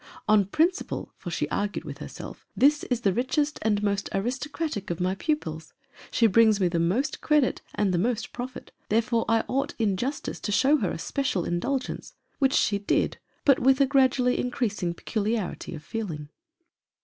On 0.27 0.45
principle, 0.45 1.13
for 1.15 1.29
she 1.29 1.47
argued 1.49 1.85
with 1.85 1.99
herself: 1.99 2.47
This 2.57 2.83
is 2.85 3.01
the 3.01 3.13
richest 3.13 3.59
and 3.61 3.83
most 3.83 4.09
aristocratic 4.15 4.89
of 4.89 4.99
my 4.99 5.13
pupils; 5.13 5.73
she 6.09 6.25
brings 6.25 6.59
me 6.59 6.67
the 6.69 6.79
most 6.79 7.21
credit 7.21 7.61
and 7.75 7.93
the 7.93 7.99
most 7.99 8.33
profit: 8.33 8.71
therefore, 8.89 9.25
I 9.29 9.43
ought 9.47 9.75
in 9.77 9.97
justice 9.97 10.39
to 10.39 10.51
show 10.51 10.77
her 10.77 10.89
a 10.89 10.97
special 10.97 11.45
indulgence; 11.45 12.15
which 12.39 12.53
she 12.53 12.79
did 12.79 13.19
but 13.45 13.59
with 13.59 13.79
a 13.79 13.85
gradually 13.85 14.39
in 14.39 14.49
creasing 14.49 14.95
peculiarity 14.95 15.75
of 15.75 15.83
feeling. 15.83 16.29